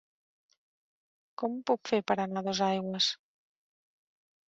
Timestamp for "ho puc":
1.59-1.93